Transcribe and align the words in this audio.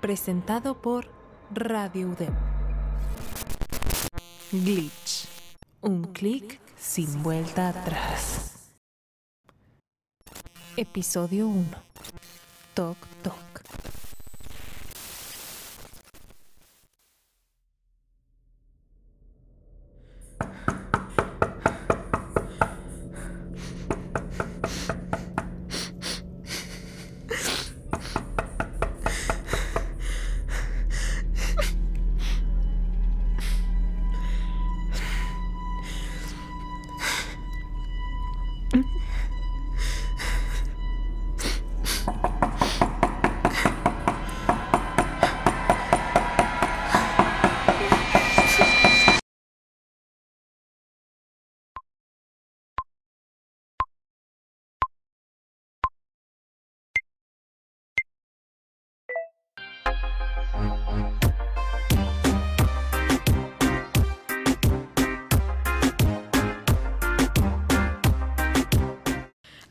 presentado 0.00 0.80
por 0.80 1.08
Radio 1.52 2.08
UDEM. 2.08 2.34
Glitch. 4.50 5.28
Un 5.82 6.04
clic 6.12 6.58
sin 6.76 7.22
vuelta 7.22 7.68
atrás. 7.68 8.72
Episodio 10.76 11.48
1. 11.48 11.66
Toc 12.74 12.96
Toc. 13.22 13.49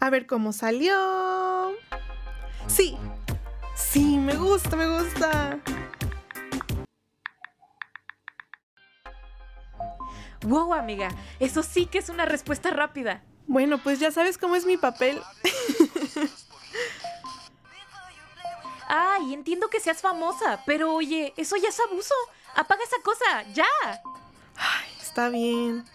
A 0.10 0.12
ver 0.12 0.26
cómo 0.26 0.54
salió. 0.54 1.72
Sí, 2.66 2.98
sí, 3.76 4.18
me 4.18 4.36
gusta, 4.36 4.76
me 4.76 4.88
gusta. 4.88 5.60
Wow, 10.42 10.74
amiga, 10.74 11.10
eso 11.40 11.62
sí 11.62 11.86
que 11.86 12.00
es 12.00 12.10
una 12.10 12.26
respuesta 12.26 12.72
rápida. 12.72 13.22
Bueno, 13.46 13.78
pues 13.84 14.00
ya 14.00 14.10
sabes 14.10 14.40
cómo 14.40 14.56
es 14.56 14.66
mi 14.66 14.78
papel. 14.78 15.22
Ay, 18.88 19.36
entiendo 19.36 19.68
que 19.68 19.80
seas 19.80 20.02
famosa, 20.02 20.64
pero 20.66 20.92
oye, 20.96 21.36
eso 21.38 21.56
ya 21.56 21.70
es 21.70 21.80
abuso. 21.80 22.16
Apaga 22.56 22.84
esa 22.84 23.00
cosa, 23.04 23.44
ya. 23.54 23.68
Ay, 24.56 24.90
está 25.00 25.30
bien. 25.30 25.86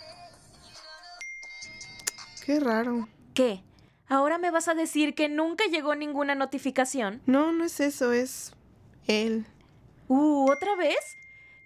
Qué 2.47 2.61
raro. 2.61 3.09
¿Qué? 3.35 3.65
¿Ahora 4.15 4.39
me 4.39 4.53
vas 4.53 4.69
a 4.69 4.75
decir 4.75 5.17
que 5.17 5.29
nunca 5.29 5.65
llegó 5.67 5.97
ninguna 5.97 6.37
notificación? 6.37 7.21
No, 7.27 7.51
no 7.53 7.65
es 7.65 7.81
eso, 7.81 8.13
es 8.13 8.55
él. 9.09 9.45
Uh, 10.07 10.49
¿otra 10.49 10.77
vez? 10.77 11.17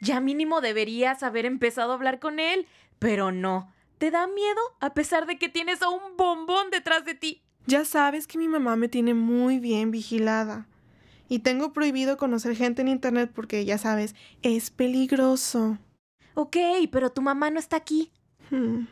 Ya 0.01 0.21
mínimo 0.21 0.63
deberías 0.63 1.23
haber 1.23 1.45
empezado 1.45 1.93
a 1.93 1.97
hablar 1.97 2.21
con 2.21 2.41
él, 2.41 2.67
pero 2.99 3.33
no. 3.33 3.71
¿Te 3.99 4.11
da 4.11 4.27
miedo 4.27 4.61
a 4.81 4.95
pesar 4.95 5.27
de 5.27 5.39
que 5.39 5.51
tienes 5.51 5.83
a 5.83 5.91
un 5.91 6.17
bombón 6.17 6.71
detrás 6.71 7.05
de 7.05 7.15
ti? 7.15 7.43
Ya 7.67 7.85
sabes 7.85 8.27
que 8.27 8.39
mi 8.39 8.49
mamá 8.49 8.77
me 8.77 8.89
tiene 8.89 9.13
muy 9.13 9.59
bien 9.59 9.91
vigilada. 9.91 10.67
Y 11.29 11.41
tengo 11.41 11.75
prohibido 11.75 12.17
conocer 12.17 12.57
gente 12.57 12.81
en 12.81 12.89
internet 12.89 13.31
porque, 13.35 13.67
ya 13.67 13.77
sabes, 13.77 14.15
es 14.41 14.71
peligroso. 14.71 15.77
Ok, 16.33 16.57
pero 16.91 17.11
tu 17.11 17.21
mamá 17.21 17.51
no 17.51 17.59
está 17.59 17.77
aquí. 17.77 18.11
Hmm. 18.49 18.87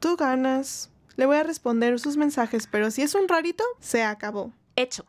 Tú 0.00 0.16
ganas. 0.16 0.91
Le 1.16 1.26
voy 1.26 1.36
a 1.36 1.42
responder 1.42 1.98
sus 1.98 2.16
mensajes, 2.16 2.66
pero 2.66 2.90
si 2.90 3.02
es 3.02 3.14
un 3.14 3.28
rarito, 3.28 3.64
se 3.80 4.02
acabó. 4.02 4.52
Hecho. 4.76 5.04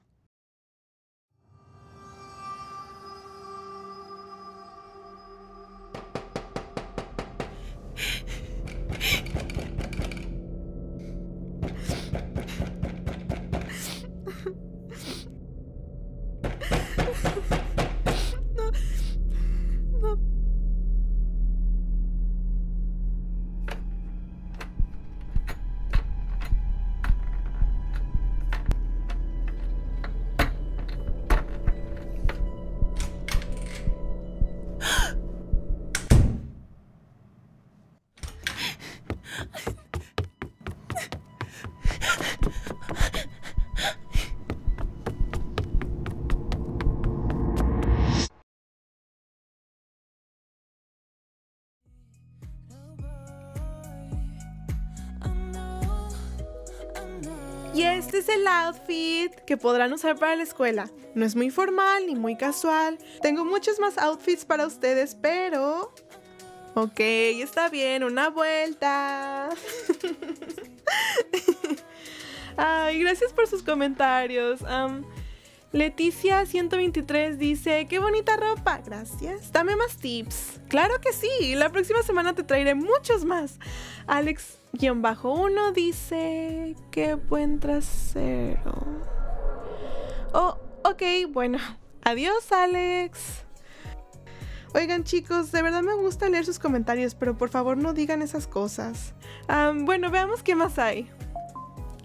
Y 57.73 57.81
este 57.81 58.19
es 58.19 58.29
el 58.29 58.45
outfit 58.45 59.34
que 59.47 59.57
podrán 59.57 59.91
usar 59.94 60.17
para 60.17 60.35
la 60.35 60.44
escuela. 60.44 60.91
No 61.16 61.25
es 61.25 61.35
muy 61.35 61.50
formal 61.50 62.06
ni 62.06 62.16
muy 62.16 62.38
casual. 62.38 63.00
Tengo 63.22 63.45
muchos 63.45 63.79
más 63.79 63.97
outfits 63.97 64.45
para 64.45 64.67
ustedes, 64.67 65.16
pero... 65.16 65.91
Ok, 66.75 67.00
está 67.00 67.69
bien, 67.69 68.03
una 68.03 68.29
vuelta. 68.29 69.50
Ay, 72.57 73.00
gracias 73.00 73.34
por 73.34 73.47
sus 73.47 73.63
comentarios. 73.63 74.61
Am, 74.63 75.03
Leticia 75.72 76.45
123 76.45 77.40
dice, 77.40 77.88
qué 77.90 77.97
bonita 77.97 78.38
ropa. 78.38 78.81
Gracias. 78.85 79.51
Dame 79.51 79.75
más 79.75 79.97
tips. 79.97 80.59
Claro 80.67 81.01
que 81.01 81.11
sí. 81.11 81.55
La 81.55 81.72
próxima 81.72 82.03
semana 82.03 82.34
te 82.34 82.44
traeré 82.44 82.75
muchos 82.75 83.25
más. 83.25 83.57
Alex-1 84.73 85.72
dice, 85.73 86.75
qué 86.89 87.13
buen 87.13 87.59
trasero. 87.59 88.73
Oh, 90.34 90.57
ok, 90.84 91.01
bueno. 91.31 91.59
Adiós, 92.03 92.51
Alex. 92.51 93.45
Oigan 94.73 95.03
chicos, 95.03 95.51
de 95.51 95.61
verdad 95.61 95.84
me 95.84 95.94
gusta 95.94 96.28
leer 96.28 96.45
sus 96.45 96.57
comentarios, 96.57 97.13
pero 97.13 97.38
por 97.38 97.50
favor 97.50 97.78
no 97.78 97.94
digan 97.94 98.23
esas 98.23 98.47
cosas. 98.47 99.13
Bueno, 99.84 100.09
veamos 100.09 100.41
qué 100.41 100.56
más 100.56 100.79
hay. 100.79 101.07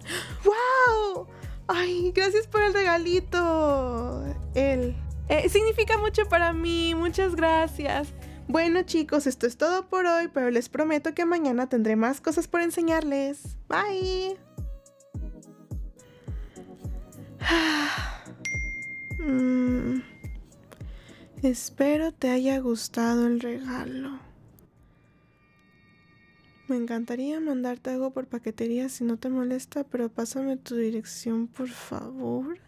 ¡Wow! 0.45 1.27
Ay, 1.67 2.11
gracias 2.13 2.45
por 2.45 2.61
el 2.61 2.73
regalito. 2.73 4.23
Él. 4.53 4.95
Eh, 5.27 5.49
significa 5.49 5.97
mucho 5.97 6.27
para 6.29 6.53
mí. 6.53 6.93
Muchas 6.95 7.35
gracias. 7.35 8.13
Bueno 8.49 8.81
chicos, 8.81 9.27
esto 9.27 9.45
es 9.45 9.57
todo 9.57 9.89
por 9.89 10.07
hoy, 10.07 10.27
pero 10.33 10.49
les 10.49 10.69
prometo 10.69 11.13
que 11.13 11.23
mañana 11.23 11.69
tendré 11.69 11.95
más 11.95 12.19
cosas 12.19 12.47
por 12.47 12.61
enseñarles. 12.61 13.57
Bye. 13.69 14.37
Mm, 19.21 20.01
espero 21.43 22.13
te 22.13 22.29
haya 22.29 22.57
gustado 22.59 23.27
el 23.27 23.41
regalo. 23.41 24.17
Me 26.69 26.77
encantaría 26.77 27.41
mandarte 27.41 27.89
algo 27.89 28.11
por 28.11 28.27
paquetería 28.27 28.87
si 28.87 29.03
no 29.03 29.17
te 29.17 29.27
molesta, 29.27 29.83
pero 29.83 30.07
pásame 30.07 30.55
tu 30.55 30.77
dirección, 30.77 31.47
por 31.47 31.67
favor. 31.67 32.59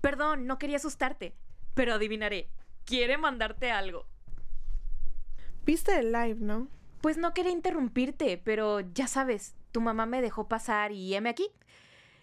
Perdón, 0.00 0.46
no 0.46 0.58
quería 0.58 0.76
asustarte, 0.76 1.34
pero 1.74 1.94
adivinaré. 1.94 2.48
Quiere 2.84 3.18
mandarte 3.18 3.70
algo. 3.70 4.06
Viste 5.64 5.98
el 5.98 6.12
live, 6.12 6.38
¿no? 6.40 6.68
Pues 7.00 7.18
no 7.18 7.34
quería 7.34 7.52
interrumpirte, 7.52 8.38
pero 8.38 8.80
ya 8.80 9.06
sabes, 9.06 9.54
tu 9.72 9.80
mamá 9.80 10.06
me 10.06 10.22
dejó 10.22 10.48
pasar 10.48 10.92
y 10.92 11.14
heme 11.14 11.30
aquí. 11.30 11.48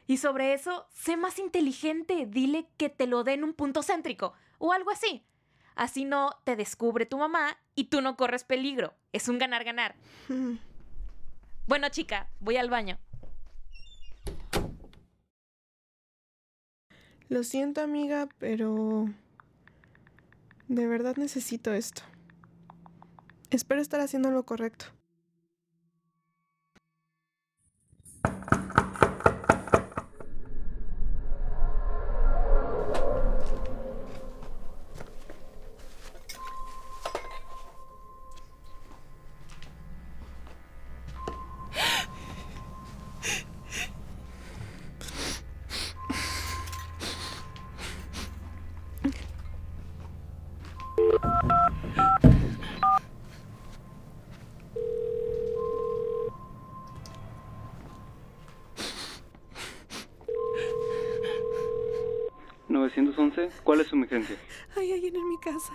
Y 0.07 0.17
sobre 0.17 0.53
eso, 0.53 0.87
sé 0.93 1.17
más 1.17 1.39
inteligente, 1.39 2.25
dile 2.27 2.67
que 2.77 2.89
te 2.89 3.07
lo 3.07 3.23
dé 3.23 3.33
en 3.33 3.43
un 3.43 3.53
punto 3.53 3.81
céntrico 3.83 4.33
o 4.57 4.73
algo 4.73 4.91
así. 4.91 5.25
Así 5.75 6.05
no 6.05 6.29
te 6.43 6.55
descubre 6.55 7.05
tu 7.05 7.17
mamá 7.17 7.57
y 7.75 7.85
tú 7.85 8.01
no 8.01 8.15
corres 8.15 8.43
peligro. 8.43 8.93
Es 9.13 9.27
un 9.27 9.37
ganar-ganar. 9.39 9.95
Bueno, 11.67 11.89
chica, 11.89 12.29
voy 12.39 12.57
al 12.57 12.69
baño. 12.69 12.99
Lo 17.29 17.43
siento, 17.43 17.81
amiga, 17.81 18.27
pero... 18.39 19.05
De 20.67 20.87
verdad 20.87 21.15
necesito 21.17 21.73
esto. 21.73 22.01
Espero 23.51 23.81
estar 23.81 23.99
haciendo 23.99 24.31
lo 24.31 24.43
correcto. 24.43 24.87
¿Cuál 63.65 63.81
es 63.81 63.87
su 63.87 63.95
emergencia? 63.95 64.37
Hay 64.77 64.93
alguien 64.93 65.15
en 65.15 65.27
mi 65.27 65.39
casa. 65.39 65.73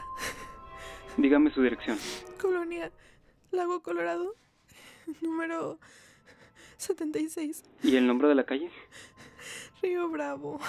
Dígame 1.16 1.50
su 1.50 1.60
dirección. 1.60 1.98
Colonia 2.40 2.92
Lago 3.50 3.82
Colorado. 3.82 4.36
Número 5.20 5.80
76. 6.76 7.64
¿Y 7.82 7.96
el 7.96 8.06
nombre 8.06 8.28
de 8.28 8.36
la 8.36 8.44
calle? 8.46 8.70
Río 9.82 10.08
Bravo. 10.08 10.60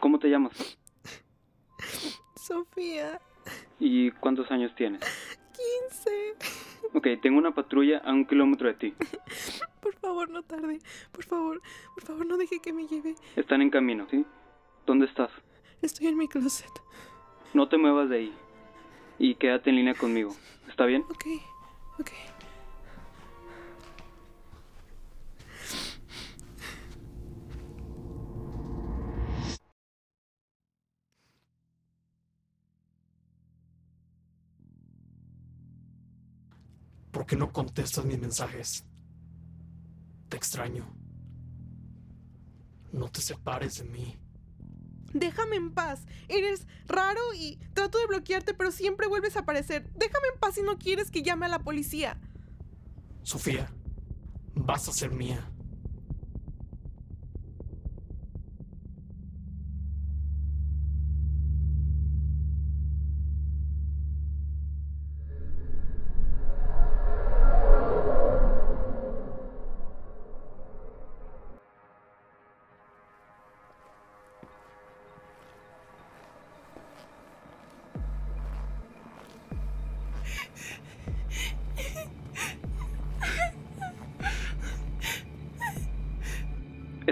¿Cómo 0.00 0.20
te 0.20 0.28
llamas? 0.30 0.78
Sofía. 2.36 3.20
¿Y 3.80 4.12
cuántos 4.12 4.48
años 4.52 4.72
tienes? 4.76 5.00
15. 5.90 6.36
Ok, 6.92 7.08
tengo 7.22 7.38
una 7.38 7.52
patrulla 7.52 7.98
a 7.98 8.12
un 8.12 8.24
kilómetro 8.24 8.68
de 8.68 8.74
ti. 8.74 8.94
Por 9.80 9.96
favor, 9.96 10.30
no 10.30 10.44
tarde. 10.44 10.78
Por 11.10 11.24
favor, 11.24 11.60
por 11.94 12.04
favor, 12.04 12.24
no 12.24 12.36
deje 12.36 12.60
que 12.60 12.72
me 12.72 12.86
lleve. 12.86 13.16
Están 13.34 13.62
en 13.62 13.70
camino, 13.70 14.06
¿sí? 14.12 14.24
¿Dónde 14.86 15.06
estás? 15.06 15.30
Estoy 15.82 16.08
en 16.08 16.16
mi 16.16 16.28
closet. 16.28 16.70
No 17.52 17.68
te 17.68 17.78
muevas 17.78 18.08
de 18.08 18.16
ahí. 18.16 18.34
Y 19.18 19.34
quédate 19.36 19.70
en 19.70 19.76
línea 19.76 19.94
conmigo. 19.94 20.34
¿Está 20.68 20.86
bien? 20.86 21.02
Ok, 21.10 21.26
ok. 22.00 22.10
¿Por 37.10 37.26
qué 37.26 37.36
no 37.36 37.52
contestas 37.52 38.04
mis 38.04 38.18
mensajes? 38.18 38.84
Te 40.28 40.36
extraño. 40.36 40.84
No 42.92 43.08
te 43.08 43.20
separes 43.20 43.78
de 43.78 43.84
mí. 43.84 44.23
Déjame 45.14 45.56
en 45.56 45.72
paz. 45.72 46.06
Eres 46.28 46.66
raro 46.86 47.20
y 47.34 47.58
trato 47.72 47.98
de 47.98 48.06
bloquearte, 48.06 48.52
pero 48.52 48.70
siempre 48.70 49.06
vuelves 49.06 49.36
a 49.36 49.40
aparecer. 49.40 49.88
Déjame 49.94 50.28
en 50.34 50.40
paz 50.40 50.56
si 50.56 50.62
no 50.62 50.76
quieres 50.76 51.10
que 51.10 51.22
llame 51.22 51.46
a 51.46 51.48
la 51.48 51.60
policía. 51.60 52.18
Sofía, 53.22 53.72
vas 54.54 54.88
a 54.88 54.92
ser 54.92 55.12
mía. 55.12 55.48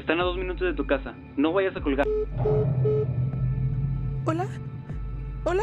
Están 0.02 0.18
a 0.18 0.24
dos 0.24 0.36
minutos 0.36 0.66
de 0.66 0.74
tu 0.74 0.84
casa. 0.84 1.14
No 1.36 1.52
vayas 1.52 1.76
a 1.76 1.80
colgar. 1.80 2.04
¿Hola? 4.24 4.48
¿Hola? 5.44 5.62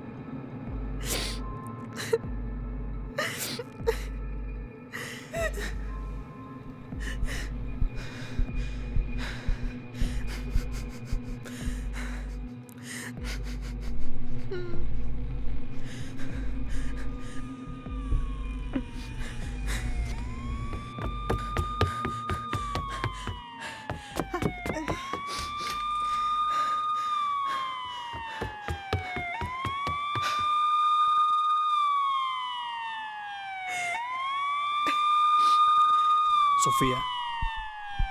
Sofía, 36.63 37.03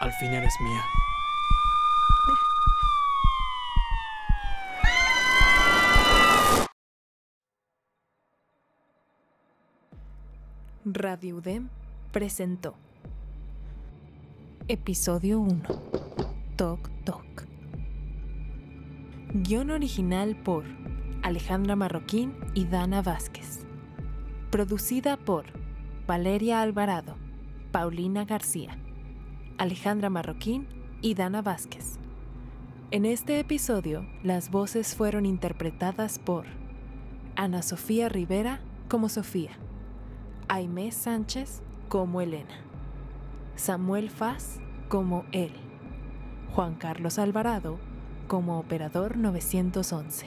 al 0.01 0.13
fin 0.15 0.33
eres 0.33 0.53
mía. 0.61 0.85
Radio 10.85 11.37
UDEM 11.37 11.69
presentó 12.11 12.75
Episodio 14.67 15.39
1 15.39 15.63
Toc 16.57 16.91
Toc. 17.05 17.45
Guión 19.33 19.71
original 19.71 20.35
por 20.35 20.65
Alejandra 21.23 21.77
Marroquín 21.77 22.35
y 22.55 22.65
Dana 22.65 23.01
Vázquez. 23.01 23.61
Producida 24.51 25.17
por 25.17 25.45
Valeria 26.09 26.63
Alvarado, 26.63 27.30
Paulina 27.73 28.25
García, 28.25 28.77
Alejandra 29.57 30.11
Marroquín 30.11 30.67
y 31.01 31.15
Dana 31.15 31.41
Vázquez 31.41 32.01
En 32.91 33.07
este 33.07 33.39
episodio 33.39 34.05
las 34.25 34.51
voces 34.51 34.97
fueron 34.97 35.25
interpretadas 35.25 36.19
por 36.19 36.47
Ana 37.37 37.63
Sofía 37.63 38.09
Rivera 38.09 38.61
como 38.89 39.09
Sofía 39.09 39.53
Aimé 40.49 40.91
Sánchez 40.91 41.63
como 41.89 42.21
Elena, 42.21 42.59
Samuel 43.55 44.11
Faz 44.11 44.59
como 44.89 45.25
él, 45.31 45.53
Juan 46.53 46.75
Carlos 46.75 47.21
Alvarado 47.21 47.79
como 48.27 48.59
Operador 48.59 49.17
911. 49.17 50.27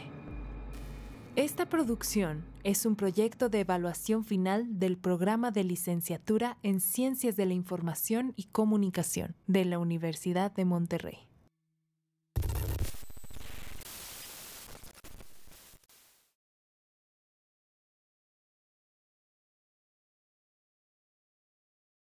Esta 1.35 1.65
producción 1.65 2.45
es 2.63 2.85
un 2.85 2.95
proyecto 2.95 3.49
de 3.49 3.59
evaluación 3.61 4.23
final 4.23 4.79
del 4.79 4.97
programa 4.97 5.51
de 5.51 5.63
licenciatura 5.63 6.57
en 6.63 6.79
Ciencias 6.79 7.35
de 7.35 7.45
la 7.45 7.53
Información 7.53 8.33
y 8.37 8.45
Comunicación 8.45 9.35
de 9.47 9.65
la 9.65 9.79
Universidad 9.79 10.51
de 10.53 10.65
Monterrey. 10.65 11.32